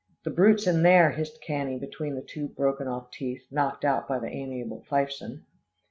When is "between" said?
1.77-2.15